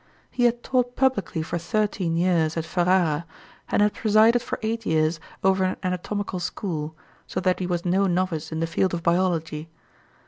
He 0.31 0.45
had 0.45 0.63
taught 0.63 0.95
publicly 0.95 1.43
for 1.43 1.59
thirteen 1.59 2.17
years 2.17 2.57
at 2.57 2.65
Ferrara, 2.65 3.23
and 3.69 3.83
had 3.83 3.93
presided 3.93 4.41
for 4.41 4.57
eight 4.63 4.83
years 4.83 5.19
over 5.43 5.63
an 5.63 5.77
anatomical 5.83 6.39
school, 6.39 6.95
so 7.27 7.39
that 7.39 7.59
he 7.59 7.67
was 7.67 7.85
no 7.85 8.07
novice 8.07 8.51
in 8.51 8.61
the 8.61 8.65
field 8.65 8.95
of 8.95 9.03
biology. 9.03 9.69